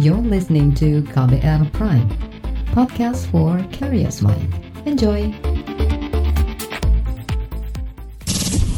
[0.00, 2.08] You're listening to KBR Prime,
[2.72, 4.48] podcast for curious mind.
[4.88, 5.28] Enjoy!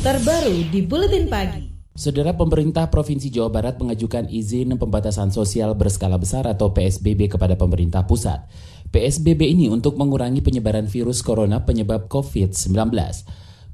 [0.03, 1.71] Terbaru di Buletin Pagi.
[1.95, 8.03] Saudara pemerintah Provinsi Jawa Barat mengajukan izin pembatasan sosial berskala besar atau PSBB kepada pemerintah
[8.03, 8.43] pusat.
[8.91, 12.75] PSBB ini untuk mengurangi penyebaran virus corona penyebab COVID-19.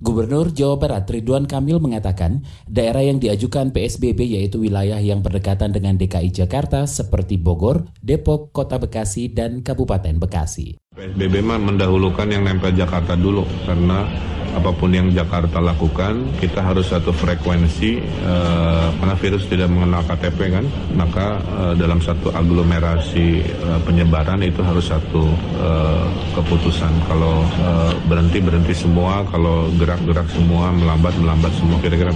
[0.00, 6.00] Gubernur Jawa Barat Ridwan Kamil mengatakan daerah yang diajukan PSBB yaitu wilayah yang berdekatan dengan
[6.00, 10.80] DKI Jakarta seperti Bogor, Depok, Kota Bekasi, dan Kabupaten Bekasi.
[10.96, 14.08] PSBB mah mendahulukan yang nempel Jakarta dulu karena
[14.56, 20.38] apa pun yang Jakarta lakukan, kita harus satu frekuensi uh, karena virus tidak mengenal KTP
[20.50, 20.64] kan,
[20.98, 26.90] maka uh, dalam satu aglomerasi uh, penyebaran itu harus satu uh, keputusan.
[27.06, 32.10] Kalau uh, berhenti berhenti semua, kalau gerak-gerak semua, melambat melambat semua kira-kira.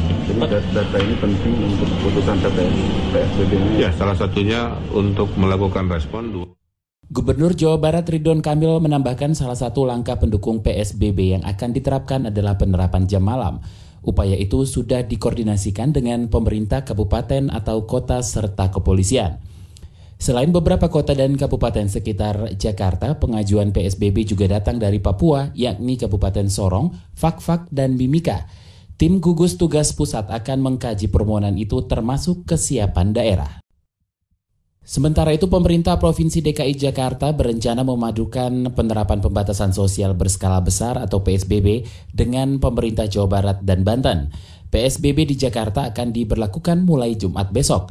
[0.74, 2.36] Data ini penting untuk keputusan
[3.14, 3.74] PSBB ini.
[3.78, 6.63] Ya, salah satunya untuk melakukan respon dua.
[7.12, 12.56] Gubernur Jawa Barat Ridwan Kamil menambahkan salah satu langkah pendukung PSBB yang akan diterapkan adalah
[12.56, 13.60] penerapan jam malam.
[14.00, 19.36] Upaya itu sudah dikoordinasikan dengan pemerintah kabupaten atau kota serta kepolisian.
[20.16, 26.48] Selain beberapa kota dan kabupaten sekitar Jakarta, pengajuan PSBB juga datang dari Papua, yakni Kabupaten
[26.48, 28.48] Sorong, Fakfak, dan Mimika.
[28.96, 33.63] Tim gugus tugas pusat akan mengkaji permohonan itu termasuk kesiapan daerah.
[34.84, 41.88] Sementara itu, pemerintah Provinsi DKI Jakarta berencana memadukan penerapan pembatasan sosial berskala besar atau PSBB
[42.12, 44.28] dengan pemerintah Jawa Barat dan Banten.
[44.68, 47.88] PSBB di Jakarta akan diberlakukan mulai Jumat besok.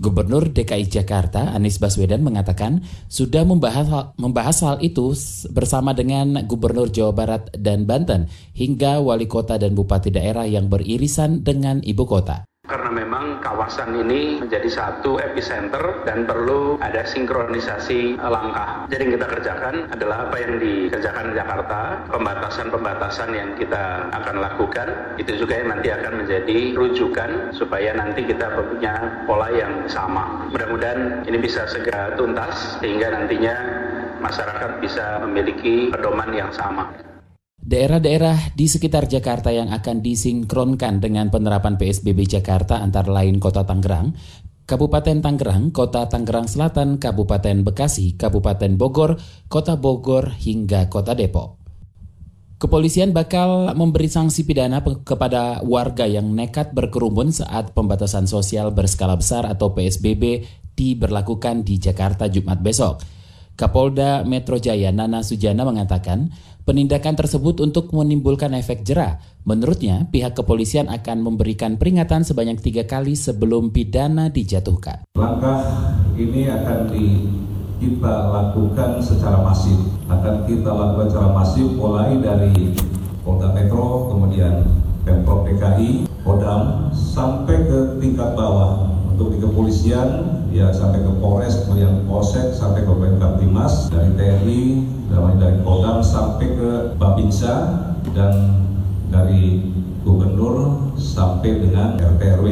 [0.00, 2.80] Gubernur DKI Jakarta Anies Baswedan mengatakan
[3.12, 5.12] sudah membahas hal, membahas hal itu
[5.52, 11.44] bersama dengan Gubernur Jawa Barat dan Banten hingga wali kota dan bupati daerah yang beririsan
[11.44, 18.86] dengan ibu kota karena memang kawasan ini menjadi satu epicenter dan perlu ada sinkronisasi langkah.
[18.86, 24.88] Jadi yang kita kerjakan adalah apa yang dikerjakan di Jakarta, pembatasan-pembatasan yang kita akan lakukan,
[25.18, 30.46] itu juga yang nanti akan menjadi rujukan supaya nanti kita punya pola yang sama.
[30.54, 33.54] Mudah-mudahan ini bisa segera tuntas sehingga nantinya
[34.22, 37.09] masyarakat bisa memiliki pedoman yang sama.
[37.70, 44.10] Daerah-daerah di sekitar Jakarta yang akan disinkronkan dengan penerapan PSBB Jakarta antara lain Kota Tangerang,
[44.66, 51.62] Kabupaten Tangerang, Kota Tangerang Selatan, Kabupaten Bekasi, Kabupaten Bogor, Kota Bogor, hingga Kota Depok.
[52.58, 59.46] Kepolisian bakal memberi sanksi pidana kepada warga yang nekat berkerumun saat pembatasan sosial berskala besar
[59.46, 60.42] atau PSBB
[60.74, 63.19] diberlakukan di Jakarta Jumat besok.
[63.60, 66.32] Kapolda Metro Jaya Nana Sujana mengatakan
[66.64, 69.20] penindakan tersebut untuk menimbulkan efek jerah.
[69.44, 75.04] Menurutnya, pihak kepolisian akan memberikan peringatan sebanyak tiga kali sebelum pidana dijatuhkan.
[75.12, 77.28] Langkah ini akan di,
[77.84, 79.76] kita lakukan secara masif.
[80.08, 82.72] Akan kita lakukan secara masif mulai dari
[83.20, 84.64] Polda Metro, kemudian
[85.04, 88.88] Pemprov DKI, Kodam, sampai ke tingkat bawah
[89.20, 90.08] untuk di kepolisian
[90.48, 94.62] ya sampai ke Polres kemudian Polsek sampai ke Kaptimas dari TNI
[95.12, 97.54] dari dari Kodam sampai ke Babinsa
[98.16, 98.64] dan
[99.12, 99.60] dari
[100.00, 102.46] Gubernur sampai dengan RT RW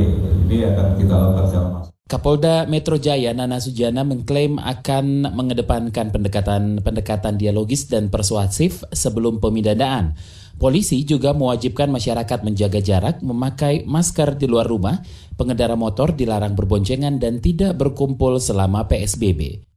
[0.44, 1.87] ini akan kita lakukan secara.
[2.08, 10.16] Kapolda Metro Jaya Nana Sujana mengklaim akan mengedepankan pendekatan-pendekatan dialogis dan persuasif sebelum pemindahan.
[10.56, 15.04] Polisi juga mewajibkan masyarakat menjaga jarak, memakai masker di luar rumah,
[15.36, 19.67] pengendara motor dilarang berboncengan dan tidak berkumpul selama PSBB.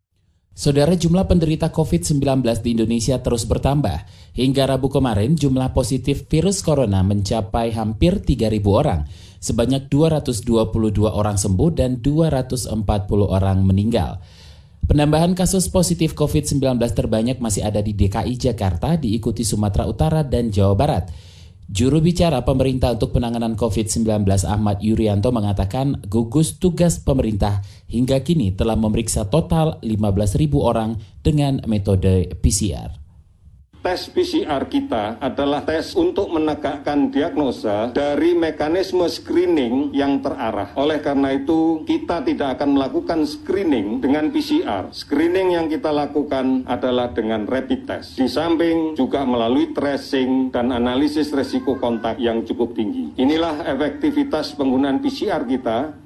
[0.52, 4.04] Saudara jumlah penderita COVID-19 di Indonesia terus bertambah.
[4.36, 9.08] Hingga Rabu kemarin jumlah positif virus corona mencapai hampir 3.000 orang.
[9.40, 12.78] Sebanyak 222 orang sembuh dan 240
[13.26, 14.20] orang meninggal.
[14.92, 20.76] Penambahan kasus positif COVID-19 terbanyak masih ada di DKI Jakarta, diikuti Sumatera Utara dan Jawa
[20.76, 21.31] Barat.
[21.68, 28.80] Juru bicara pemerintah untuk penanganan COVID-19 Ahmad Yuryanto mengatakan gugus tugas pemerintah hingga kini telah
[28.80, 33.01] memeriksa total 15.000 orang dengan metode PCR
[33.82, 40.78] tes PCR kita adalah tes untuk menegakkan diagnosa dari mekanisme screening yang terarah.
[40.78, 44.94] Oleh karena itu, kita tidak akan melakukan screening dengan PCR.
[44.94, 48.22] Screening yang kita lakukan adalah dengan rapid test.
[48.22, 53.18] Di samping juga melalui tracing dan analisis resiko kontak yang cukup tinggi.
[53.18, 55.98] Inilah efektivitas penggunaan PCR kita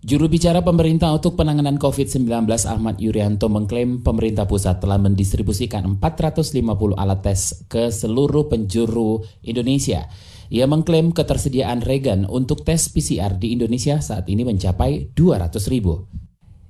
[0.00, 2.24] Juru bicara pemerintah untuk penanganan COVID-19
[2.64, 10.08] Ahmad Yuryanto mengklaim pemerintah pusat telah mendistribusikan 450 alat tes ke seluruh penjuru Indonesia.
[10.48, 16.08] Ia mengklaim ketersediaan regen untuk tes PCR di Indonesia saat ini mencapai 200 ribu.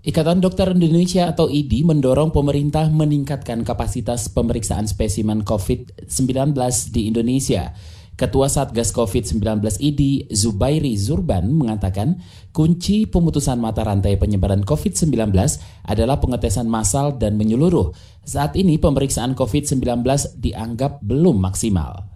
[0.02, 6.50] Ikatan Dokter Indonesia atau IDI mendorong pemerintah meningkatkan kapasitas pemeriksaan spesimen COVID-19
[6.90, 7.78] di Indonesia.
[8.20, 12.20] Ketua Satgas COVID-19 IDI, Zubairi Zurban, mengatakan
[12.52, 15.32] kunci pemutusan mata rantai penyebaran COVID-19
[15.88, 17.96] adalah pengetesan massal dan menyeluruh.
[18.20, 20.04] Saat ini pemeriksaan COVID-19
[20.36, 22.09] dianggap belum maksimal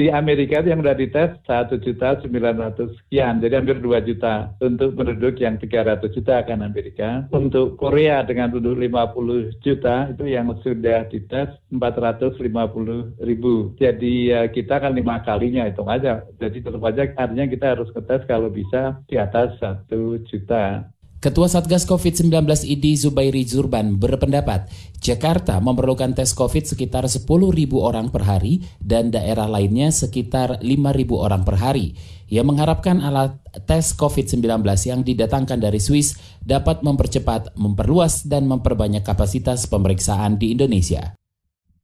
[0.00, 4.96] di Amerika yang sudah dites satu juta sembilan ratus sekian, jadi hampir dua juta untuk
[4.96, 7.28] penduduk yang tiga ratus juta kan Amerika.
[7.36, 13.12] Untuk Korea dengan penduduk lima puluh juta itu yang sudah dites empat ratus lima puluh
[13.20, 13.76] ribu.
[13.76, 16.24] Jadi ya, kita kan lima kalinya hitung aja.
[16.40, 20.88] Jadi tetap aja artinya kita harus ngetes kalau bisa di atas satu juta.
[21.20, 22.32] Ketua Satgas COVID-19
[22.64, 24.72] ID Zubairi Zurban berpendapat
[25.04, 27.28] Jakarta memerlukan tes COVID sekitar 10.000
[27.76, 30.72] orang per hari dan daerah lainnya sekitar 5.000
[31.12, 31.92] orang per hari.
[32.32, 33.36] Ia mengharapkan alat
[33.68, 41.19] tes COVID-19 yang didatangkan dari Swiss dapat mempercepat, memperluas, dan memperbanyak kapasitas pemeriksaan di Indonesia.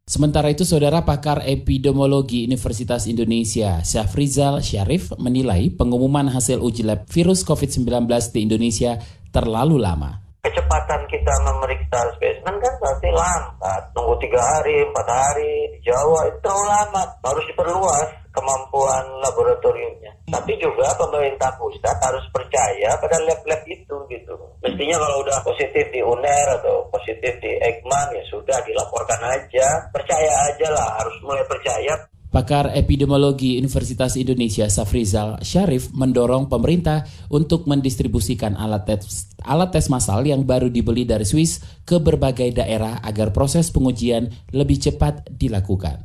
[0.06, 7.42] Sementara itu, saudara pakar epidemiologi Universitas Indonesia, Syafrizal Syarif, menilai pengumuman hasil uji lab virus
[7.42, 9.02] COVID-19 di Indonesia
[9.34, 10.25] terlalu lama.
[10.46, 13.82] Kecepatan kita memeriksa spesimen kan pasti lambat.
[13.90, 17.02] Tunggu tiga hari, empat hari, di Jawa itu terlalu lama.
[17.26, 20.14] Harus diperluas kemampuan laboratoriumnya.
[20.30, 24.34] Tapi juga pemerintah pusat harus percaya pada lab-lab itu gitu.
[24.62, 29.90] Mestinya kalau udah positif di UNER atau positif di Eijkman ya sudah dilaporkan aja.
[29.90, 32.06] Percaya aja lah, harus mulai percaya.
[32.36, 40.20] Pakar epidemiologi Universitas Indonesia Safrizal Syarif mendorong pemerintah untuk mendistribusikan alat tes, alat tes massal
[40.28, 46.04] yang baru dibeli dari Swiss ke berbagai daerah agar proses pengujian lebih cepat dilakukan.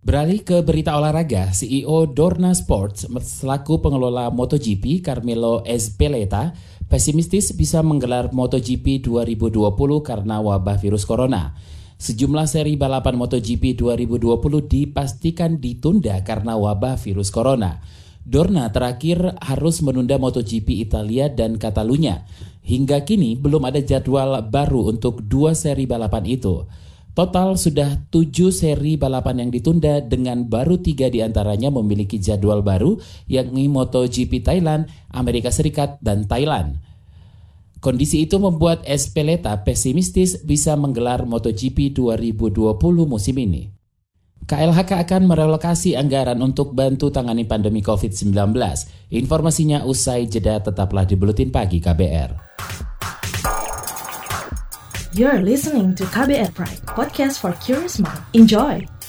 [0.00, 6.56] Beralih ke berita olahraga, CEO Dorna Sports selaku pengelola MotoGP Carmelo Ezpeleta
[6.88, 11.52] pesimistis bisa menggelar MotoGP 2020 karena wabah virus corona.
[12.00, 14.32] Sejumlah seri balapan MotoGP 2020
[14.72, 17.76] dipastikan ditunda karena wabah virus corona.
[18.24, 22.24] Dorna terakhir harus menunda MotoGP Italia dan Catalunya.
[22.64, 26.64] Hingga kini belum ada jadwal baru untuk dua seri balapan itu.
[27.12, 32.96] Total sudah tujuh seri balapan yang ditunda dengan baru tiga di antaranya memiliki jadwal baru
[33.28, 36.80] yakni MotoGP Thailand, Amerika Serikat, dan Thailand.
[37.80, 42.76] Kondisi itu membuat Espeleta pesimistis bisa menggelar MotoGP 2020
[43.08, 43.72] musim ini.
[44.44, 48.36] KLHK akan merelokasi anggaran untuk bantu tangani pandemi COVID-19.
[49.16, 52.30] Informasinya usai jeda tetaplah di Buletin Pagi KBR.
[55.16, 58.20] You're listening to KBR Pride, podcast for curious mind.
[58.36, 58.99] Enjoy!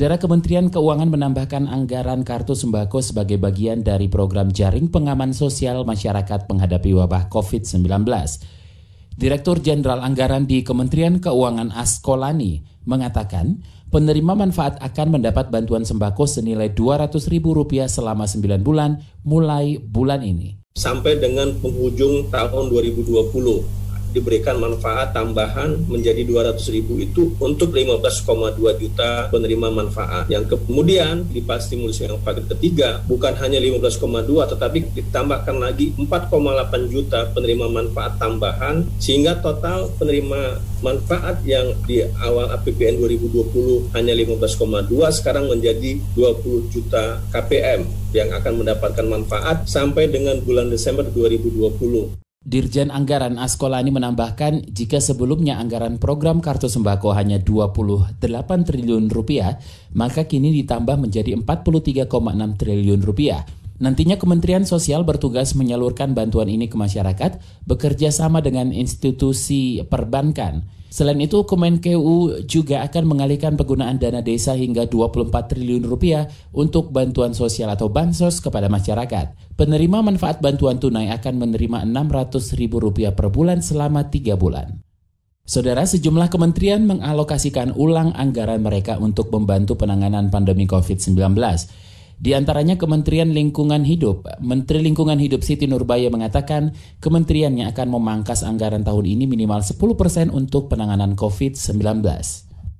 [0.00, 6.48] Saudara Kementerian Keuangan menambahkan anggaran kartu sembako sebagai bagian dari program jaring pengaman sosial masyarakat
[6.48, 8.08] menghadapi wabah COVID-19.
[9.20, 13.60] Direktur Jenderal Anggaran di Kementerian Keuangan Askolani mengatakan
[13.92, 20.56] penerima manfaat akan mendapat bantuan sembako senilai Rp200.000 selama 9 bulan mulai bulan ini.
[20.80, 23.79] Sampai dengan penghujung tahun 2020
[24.10, 30.26] diberikan manfaat tambahan menjadi 200 ribu itu untuk 15,2 juta penerima manfaat.
[30.30, 37.28] Yang kemudian di stimulus yang paket ketiga bukan hanya 15,2 tetapi ditambahkan lagi 4,8 juta
[37.34, 45.46] penerima manfaat tambahan sehingga total penerima manfaat yang di awal APBN 2020 hanya 15,2 sekarang
[45.52, 47.84] menjadi 20 juta KPM
[48.16, 52.29] yang akan mendapatkan manfaat sampai dengan bulan Desember 2020.
[52.40, 58.16] Dirjen Anggaran Askolani menambahkan jika sebelumnya anggaran program kartu sembako hanya 28
[58.64, 59.60] triliun rupiah,
[59.92, 62.08] maka kini ditambah menjadi 43,6
[62.56, 63.44] triliun rupiah.
[63.84, 70.64] Nantinya Kementerian Sosial bertugas menyalurkan bantuan ini ke masyarakat bekerja sama dengan institusi perbankan.
[70.90, 77.30] Selain itu, Kemenkeu juga akan mengalihkan penggunaan dana desa hingga 24 triliun rupiah untuk bantuan
[77.30, 79.54] sosial atau bansos kepada masyarakat.
[79.54, 84.82] Penerima manfaat bantuan tunai akan menerima 600 ribu rupiah per bulan selama 3 bulan.
[85.46, 91.16] Saudara, sejumlah kementerian mengalokasikan ulang anggaran mereka untuk membantu penanganan pandemi COVID-19.
[92.20, 94.28] Di antaranya Kementerian Lingkungan Hidup.
[94.44, 100.68] Menteri Lingkungan Hidup Siti Nurbaya mengatakan kementeriannya akan memangkas anggaran tahun ini minimal 10% untuk
[100.68, 101.80] penanganan COVID-19.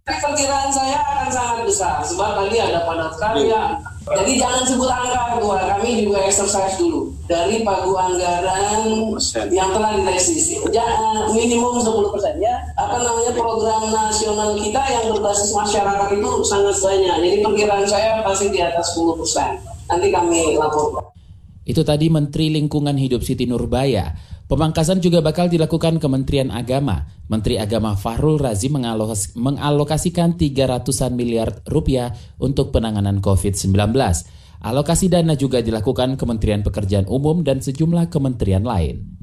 [0.05, 3.81] Perkiraan saya akan sangat besar sebab tadi ada padat karya,
[4.11, 9.15] Jadi jangan sebut angka ketua, kami juga exercise dulu dari pagu anggaran
[9.55, 10.59] yang telah direvisi.
[10.69, 12.50] Jangan minimum 10 persen ya.
[12.91, 17.17] Apa namanya program nasional kita yang berbasis masyarakat itu sangat banyak.
[17.23, 19.63] Jadi perkiraan saya pasti di atas 10 persen.
[19.87, 21.07] Nanti kami laporkan.
[21.63, 24.11] Itu tadi Menteri Lingkungan Hidup Siti Nurbaya.
[24.51, 27.07] Pemangkasan juga bakal dilakukan Kementerian Agama.
[27.31, 28.67] Menteri Agama Fahrul Razi
[29.39, 32.11] mengalokasikan 300-an miliar rupiah
[32.43, 33.71] untuk penanganan COVID-19.
[34.67, 39.20] Alokasi dana juga dilakukan Kementerian Pekerjaan Umum dan sejumlah kementerian lain.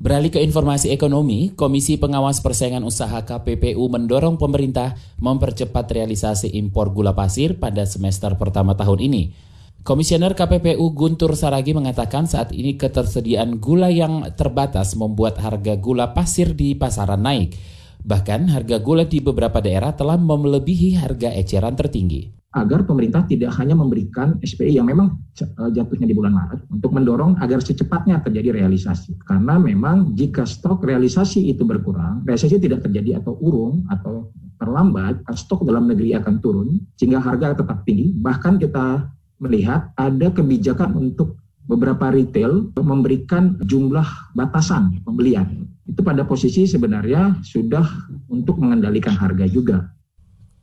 [0.00, 7.12] Beralih ke informasi ekonomi, Komisi Pengawas Persaingan Usaha KPPU mendorong pemerintah mempercepat realisasi impor gula
[7.12, 9.36] pasir pada semester pertama tahun ini.
[9.84, 16.56] Komisioner KPPU Guntur Saragi mengatakan saat ini ketersediaan gula yang terbatas membuat harga gula pasir
[16.56, 17.52] di pasaran naik.
[18.00, 22.32] Bahkan harga gula di beberapa daerah telah melebihi harga eceran tertinggi.
[22.50, 27.38] Agar pemerintah tidak hanya memberikan SPI yang memang eh, jatuhnya di bulan Maret untuk mendorong
[27.38, 29.14] agar secepatnya terjadi realisasi.
[29.22, 35.62] Karena memang jika stok realisasi itu berkurang, realisasi tidak terjadi atau urung atau terlambat, stok
[35.62, 38.18] dalam negeri akan turun sehingga harga tetap tinggi.
[38.18, 39.06] Bahkan kita
[39.40, 45.70] melihat ada kebijakan untuk beberapa retail memberikan jumlah batasan pembelian.
[45.86, 47.86] Itu pada posisi sebenarnya sudah
[48.26, 49.94] untuk mengendalikan harga juga.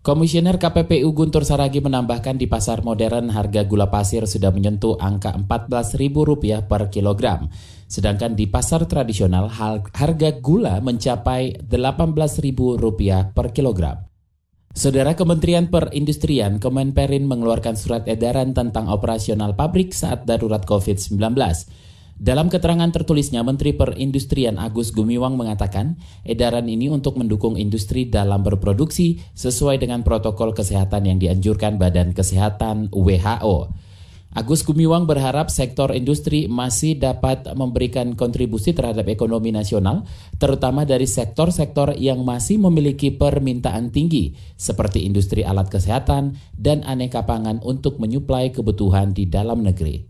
[0.03, 6.63] Komisioner KPPU Guntur Saragi menambahkan di pasar modern harga gula pasir sudah menyentuh angka Rp14.000
[6.63, 7.51] per kilogram.
[7.91, 14.07] Sedangkan di pasar tradisional harga gula mencapai Rp18.000 per kilogram.
[14.77, 21.17] Saudara Kementerian Perindustrian Kemenperin mengeluarkan surat edaran tentang operasional pabrik saat darurat COVID-19.
[22.21, 29.17] Dalam keterangan tertulisnya, Menteri Perindustrian Agus Gumiwang mengatakan, edaran ini untuk mendukung industri dalam berproduksi
[29.33, 33.73] sesuai dengan protokol kesehatan yang dianjurkan Badan Kesehatan WHO.
[34.35, 40.03] Agus Gumiwang berharap sektor industri masih dapat memberikan kontribusi terhadap ekonomi nasional,
[40.35, 47.63] terutama dari sektor-sektor yang masih memiliki permintaan tinggi, seperti industri alat kesehatan dan aneka pangan
[47.63, 50.03] untuk menyuplai kebutuhan di dalam negeri.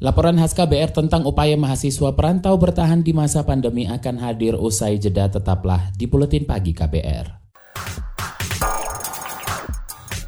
[0.00, 5.28] Laporan khas KBR tentang upaya mahasiswa perantau bertahan di masa pandemi akan hadir usai jeda
[5.28, 7.39] tetaplah di Buletin Pagi KBR.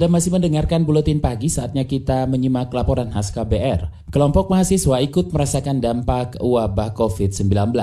[0.00, 4.08] Anda masih mendengarkan buletin pagi saatnya kita menyimak laporan khas KBR.
[4.08, 7.76] Kelompok mahasiswa ikut merasakan dampak wabah COVID-19.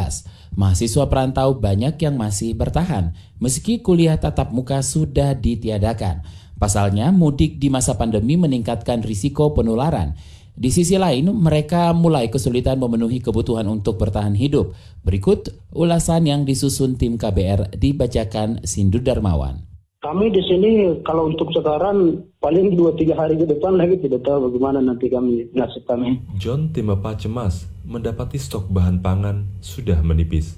[0.58, 6.26] Mahasiswa perantau banyak yang masih bertahan meski kuliah tatap muka sudah ditiadakan.
[6.58, 10.18] Pasalnya, mudik di masa pandemi meningkatkan risiko penularan.
[10.58, 14.74] Di sisi lain, mereka mulai kesulitan memenuhi kebutuhan untuk bertahan hidup.
[15.06, 19.67] Berikut ulasan yang disusun tim KBR dibacakan Sindu Darmawan.
[20.08, 24.48] Kami di sini kalau untuk sekarang paling dua tiga hari ke depan lagi tidak tahu
[24.48, 26.24] bagaimana nanti kami nasib kami.
[26.40, 30.56] John Timapa cemas mendapati stok bahan pangan sudah menipis.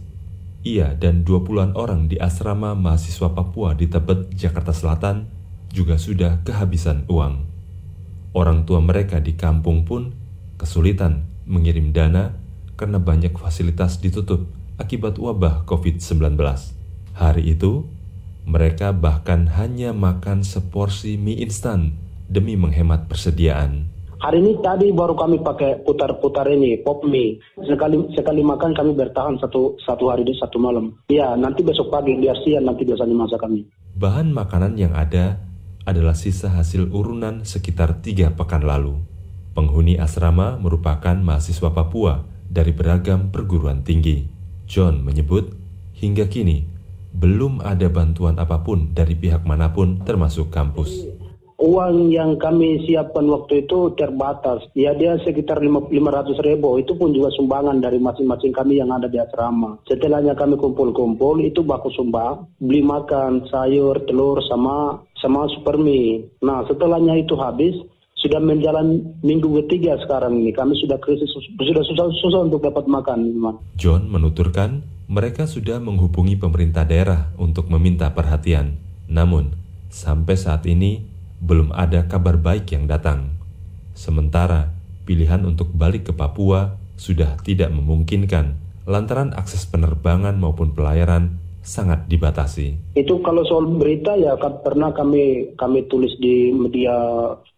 [0.62, 5.26] Ia dan dua puluhan orang di asrama mahasiswa Papua di Tebet, Jakarta Selatan
[5.74, 7.42] juga sudah kehabisan uang.
[8.38, 10.14] Orang tua mereka di kampung pun
[10.62, 12.38] kesulitan mengirim dana
[12.78, 14.46] karena banyak fasilitas ditutup
[14.78, 16.38] akibat wabah COVID-19.
[17.18, 17.90] Hari itu,
[18.50, 21.94] mereka bahkan hanya makan seporsi mie instan
[22.26, 23.86] demi menghemat persediaan.
[24.20, 27.40] Hari ini tadi baru kami pakai putar-putar ini pop mie.
[27.64, 30.92] Sekali sekali makan kami bertahan satu satu hari di satu malam.
[31.08, 33.64] Ya nanti besok pagi biar siang nanti biasanya masak kami.
[33.96, 35.40] Bahan makanan yang ada
[35.88, 39.00] adalah sisa hasil urunan sekitar tiga pekan lalu.
[39.56, 44.28] Penghuni asrama merupakan mahasiswa Papua dari beragam perguruan tinggi.
[44.68, 45.56] John menyebut
[45.96, 46.79] hingga kini
[47.14, 51.20] belum ada bantuan apa pun dari pihak mana pun termasuk kampus.
[51.60, 54.64] Uang yang kami siapkan waktu itu terbatas.
[54.80, 55.92] Ya dia sekitar 500
[56.40, 56.80] ribu.
[56.80, 59.76] Itu pun juga sumbangan dari masing-masing kami yang ada di asrama.
[59.84, 62.48] Setelahnya kami kumpul-kumpul itu baku sumbang.
[62.64, 66.32] Beli makan sayur, telur sama sama super mie.
[66.40, 67.76] Nah setelahnya itu habis
[68.24, 70.56] sudah menjalan minggu ketiga sekarang ini.
[70.56, 71.28] Kami sudah krisis,
[71.60, 73.36] sudah susah-susah untuk dapat makan.
[73.76, 78.78] John menuturkan mereka sudah menghubungi pemerintah daerah untuk meminta perhatian.
[79.10, 79.58] Namun,
[79.90, 81.02] sampai saat ini
[81.42, 83.34] belum ada kabar baik yang datang.
[83.98, 84.70] Sementara
[85.10, 92.78] pilihan untuk balik ke Papua sudah tidak memungkinkan lantaran akses penerbangan maupun pelayaran sangat dibatasi.
[92.94, 96.94] Itu kalau soal berita ya pernah kami kami tulis di media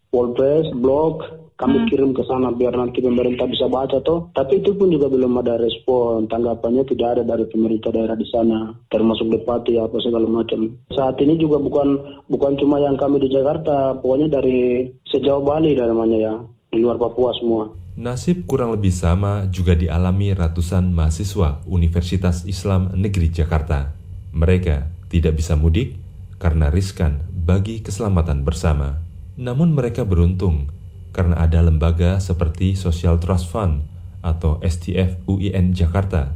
[0.08, 1.24] Polres, blog,
[1.62, 1.88] kami hmm.
[1.94, 4.34] kirim ke sana biar nanti pemerintah bisa baca toh.
[4.34, 6.26] Tapi itu pun juga belum ada respon.
[6.26, 10.74] Tanggapannya tidak ada dari pemerintah daerah di sana, termasuk Bupati apa segala macam.
[10.90, 16.18] Saat ini juga bukan bukan cuma yang kami di Jakarta, pokoknya dari sejauh Bali namanya
[16.18, 16.34] ya,
[16.74, 17.70] di luar Papua semua.
[17.92, 23.94] Nasib kurang lebih sama juga dialami ratusan mahasiswa Universitas Islam Negeri Jakarta.
[24.32, 26.00] Mereka tidak bisa mudik
[26.40, 29.04] karena riskan bagi keselamatan bersama.
[29.36, 30.72] Namun mereka beruntung
[31.12, 33.84] karena ada lembaga seperti Social Trust Fund
[34.24, 36.36] atau STF UIN Jakarta.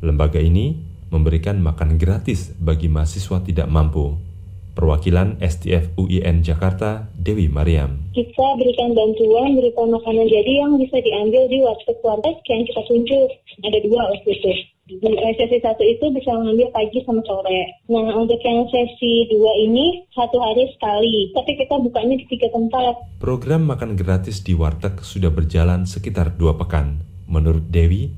[0.00, 4.16] Lembaga ini memberikan makan gratis bagi mahasiswa tidak mampu.
[4.70, 8.06] Perwakilan STF UIN Jakarta, Dewi Mariam.
[8.14, 11.58] Kita berikan bantuan berupa makanan jadi yang bisa diambil di
[12.00, 13.28] keluarga yang kita tunjuk.
[13.66, 14.52] Ada dua waktu itu
[14.98, 17.78] di sesi satu itu bisa mengambil pagi sama sore.
[17.86, 23.22] Nah untuk yang sesi dua ini satu hari sekali, tapi kita bukanya di tiga tempat.
[23.22, 27.06] Program makan gratis di warteg sudah berjalan sekitar dua pekan.
[27.30, 28.10] Menurut Dewi,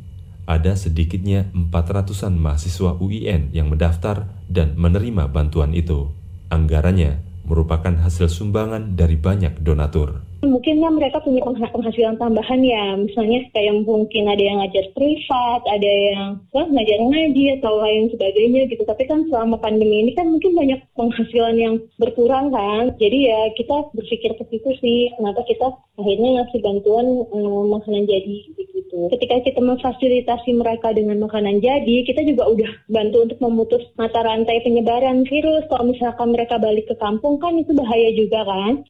[0.49, 6.09] ada sedikitnya 400-an mahasiswa UIN yang mendaftar dan menerima bantuan itu.
[6.49, 12.99] Anggarannya merupakan hasil sumbangan dari banyak donatur mungkin kan mereka punya penghasilan tambahan ya.
[12.99, 18.67] Misalnya kayak mungkin ada yang ngajar privat ada yang wah, ngajar ngaji atau lain sebagainya
[18.69, 18.83] gitu.
[18.83, 22.95] Tapi kan selama pandemi ini kan mungkin banyak penghasilan yang berkurang kan.
[22.99, 25.67] Jadi ya kita berpikir ke situ sih kenapa kita
[25.99, 28.99] akhirnya ngasih bantuan um, makanan jadi gitu.
[29.15, 34.61] Ketika kita memfasilitasi mereka dengan makanan jadi kita juga udah bantu untuk memutus mata rantai
[34.67, 35.65] penyebaran virus.
[35.71, 38.85] Kalau misalkan mereka balik ke kampung kan itu bahaya juga kan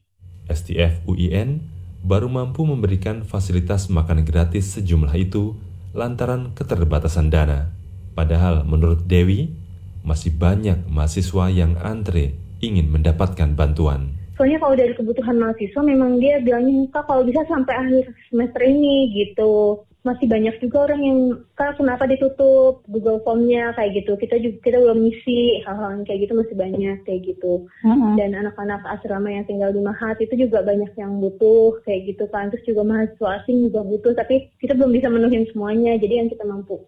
[0.49, 1.63] STF UIN
[2.03, 5.55] baru mampu memberikan fasilitas makan gratis sejumlah itu
[5.95, 7.71] lantaran keterbatasan dana.
[8.13, 9.55] Padahal menurut Dewi,
[10.03, 14.19] masih banyak mahasiswa yang antre ingin mendapatkan bantuan.
[14.35, 19.79] Soalnya kalau dari kebutuhan mahasiswa memang dia bilangnya kalau bisa sampai akhir semester ini gitu
[20.03, 21.19] masih banyak juga orang yang
[21.55, 23.71] kak kenapa ditutup Google Formnya?
[23.79, 24.19] Kayak gitu.
[24.19, 27.65] Kita juga kita belum ngisi hal-hal kayak gitu masih banyak kayak gitu.
[27.83, 28.13] Uh-huh.
[28.19, 32.51] dan anak-anak asrama yang tinggal di Mahat itu juga banyak yang butuh kayak gitu kan.
[32.51, 35.95] Terus juga mahasiswa asing juga butuh tapi kita belum bisa menuhin semuanya.
[35.95, 36.83] Jadi yang kita mampu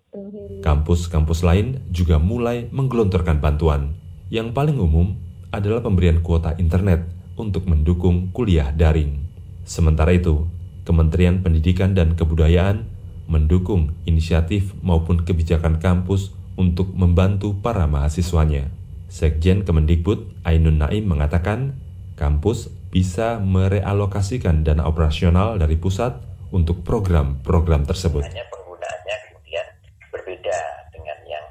[0.62, 3.96] kampus-kampus lain juga mulai menggelontorkan bantuan.
[4.28, 5.16] Yang paling umum
[5.56, 7.08] adalah pemberian kuota internet
[7.40, 9.24] untuk mendukung kuliah daring.
[9.64, 10.48] Sementara itu
[10.86, 12.95] Kementerian Pendidikan dan Kebudayaan
[13.26, 18.72] mendukung inisiatif maupun kebijakan kampus untuk membantu para mahasiswanya.
[19.12, 21.80] Sekjen Kemendikbud Ainun Naim mengatakan,
[22.16, 26.16] kampus bisa merealokasikan dana operasional dari pusat
[26.56, 28.24] untuk program-program tersebut.
[28.24, 29.68] Hanya penggunaannya kemudian
[30.16, 30.58] berbeda
[30.96, 31.46] dengan yang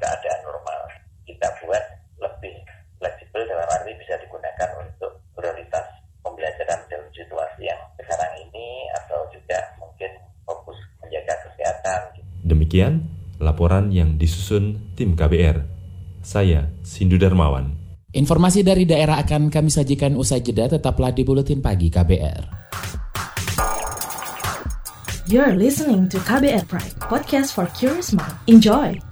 [0.00, 0.80] keadaan normal.
[1.28, 1.84] Kita buat
[2.18, 2.56] lebih
[2.96, 5.86] fleksibel dalam arti bisa digunakan untuk prioritas
[6.24, 10.10] pembelajaran dalam situasi yang sekarang ini atau juga mungkin
[10.48, 12.00] fokus menjaga kesehatan.
[12.72, 13.04] Demikian
[13.36, 15.60] laporan yang disusun tim KBR.
[16.24, 17.76] Saya Sindu Darmawan.
[18.16, 22.48] Informasi dari daerah akan kami sajikan usai jeda tetaplah di Buletin Pagi KBR.
[25.28, 28.40] You're listening to KBR Pride, podcast for curious mind.
[28.48, 29.11] Enjoy!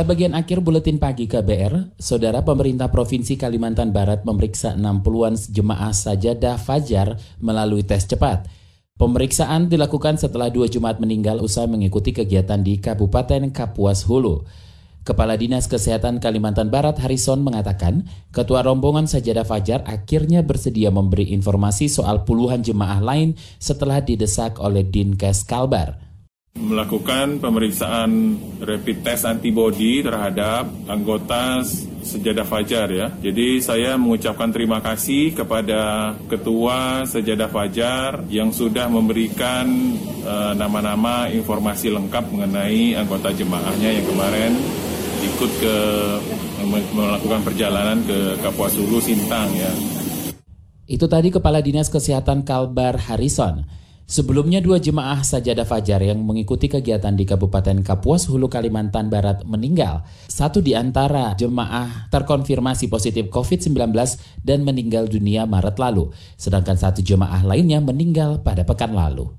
[0.00, 2.00] Inilah bagian akhir buletin pagi KBR.
[2.00, 8.48] Saudara pemerintah Provinsi Kalimantan Barat memeriksa 60-an jemaah sajadah fajar melalui tes cepat.
[8.96, 14.48] Pemeriksaan dilakukan setelah dua Jumat meninggal usai mengikuti kegiatan di Kabupaten Kapuas Hulu.
[15.04, 21.92] Kepala Dinas Kesehatan Kalimantan Barat Harrison mengatakan, ketua rombongan Sajadah Fajar akhirnya bersedia memberi informasi
[21.92, 26.09] soal puluhan jemaah lain setelah didesak oleh Dinkes Kalbar
[26.58, 31.62] melakukan pemeriksaan rapid test antibody terhadap anggota
[32.00, 33.12] Sejadah Fajar ya.
[33.20, 39.68] Jadi saya mengucapkan terima kasih kepada Ketua Sejadah Fajar yang sudah memberikan
[40.24, 44.52] uh, nama-nama informasi lengkap mengenai anggota jemaahnya yang kemarin
[45.20, 45.76] ikut ke
[46.96, 49.72] melakukan perjalanan ke Kapuas Hulu Sintang ya.
[50.90, 53.68] Itu tadi Kepala Dinas Kesehatan Kalbar Harrison.
[54.10, 60.02] Sebelumnya dua jemaah sajadah fajar yang mengikuti kegiatan di Kabupaten Kapuas Hulu Kalimantan Barat meninggal.
[60.26, 63.70] Satu di antara jemaah terkonfirmasi positif COVID-19
[64.42, 69.30] dan meninggal dunia Maret lalu, sedangkan satu jemaah lainnya meninggal pada pekan lalu.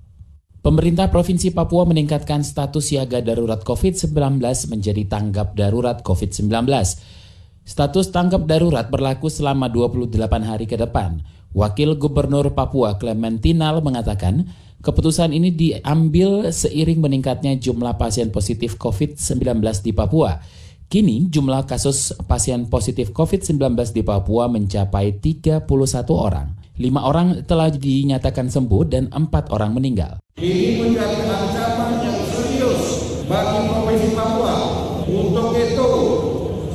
[0.64, 4.40] Pemerintah Provinsi Papua meningkatkan status siaga darurat COVID-19
[4.72, 6.48] menjadi tanggap darurat COVID-19.
[7.68, 10.16] Status tanggap darurat berlaku selama 28
[10.48, 11.41] hari ke depan.
[11.52, 14.48] Wakil Gubernur Papua Clementinal mengatakan,
[14.80, 20.40] keputusan ini diambil seiring meningkatnya jumlah pasien positif COVID-19 di Papua.
[20.88, 25.68] Kini jumlah kasus pasien positif COVID-19 di Papua mencapai 31
[26.16, 26.56] orang.
[26.80, 30.24] Lima orang telah dinyatakan sembuh dan empat orang meninggal.
[30.40, 32.84] Ini menjadi ancaman yang serius
[33.28, 34.56] bagi Provinsi Papua.
[35.04, 35.90] Untuk itu,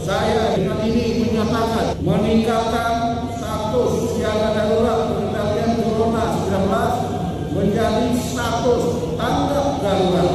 [0.05, 2.93] saya dengan ini menyatakan meningkatkan
[3.37, 8.85] status siaga darurat pengendalian Corona 19 menjadi status
[9.19, 10.31] tanggap darurat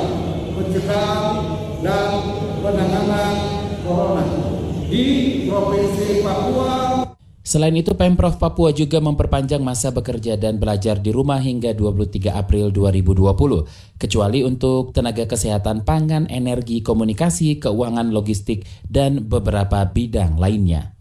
[0.54, 1.26] pencegahan
[1.82, 2.08] dan
[2.62, 3.34] penanganan
[3.82, 4.26] Corona
[4.92, 5.06] di
[5.48, 7.08] Provinsi Papua
[7.52, 12.72] Selain itu, Pemprov Papua juga memperpanjang masa bekerja dan belajar di rumah hingga 23 April
[12.72, 20.96] 2020, kecuali untuk tenaga kesehatan pangan, energi, komunikasi, keuangan, logistik, dan beberapa bidang lainnya.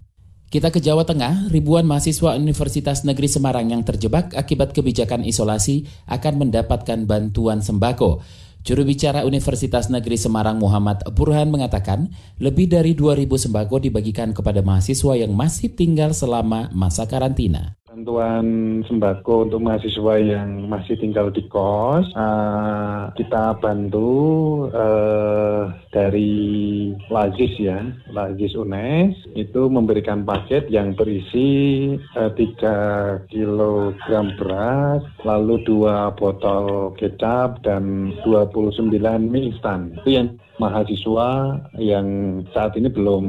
[0.51, 6.51] Kita ke Jawa Tengah, ribuan mahasiswa Universitas Negeri Semarang yang terjebak akibat kebijakan isolasi akan
[6.51, 8.27] mendapatkan bantuan sembako.
[8.61, 15.17] Juru bicara Universitas Negeri Semarang Muhammad Burhan mengatakan, lebih dari 2.000 sembako dibagikan kepada mahasiswa
[15.17, 17.80] yang masih tinggal selama masa karantina.
[17.91, 18.47] Bantuan
[18.87, 27.83] sembako untuk mahasiswa yang masih tinggal di kos, uh, kita bantu uh, dari Lazis ya,
[28.15, 34.07] Lazis UNES itu memberikan paket yang berisi uh, 3 kg
[34.39, 39.99] beras, lalu dua botol kecap dan 29 mie instan.
[39.99, 42.07] Itu yang mahasiswa yang
[42.55, 43.27] saat ini belum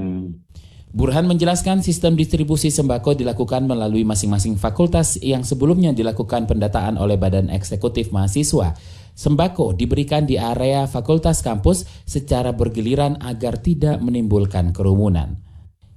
[0.91, 7.47] Burhan menjelaskan sistem distribusi sembako dilakukan melalui masing-masing fakultas yang sebelumnya dilakukan pendataan oleh Badan
[7.47, 8.75] Eksekutif Mahasiswa.
[9.15, 15.50] Sembako diberikan di area fakultas kampus secara bergiliran agar tidak menimbulkan kerumunan.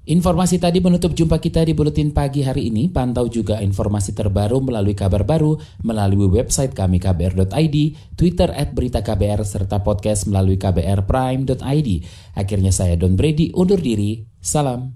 [0.05, 2.93] Informasi tadi menutup jumpa kita di Buletin Pagi hari ini.
[2.93, 7.77] Pantau juga informasi terbaru melalui kabar baru melalui website kami kbr.id,
[8.13, 11.89] Twitter at berita KBR, serta podcast melalui kbrprime.id.
[12.37, 14.21] Akhirnya saya Don Brady undur diri.
[14.45, 14.93] Salam.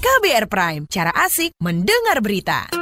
[0.00, 2.81] KBR Prime, cara asik mendengar berita.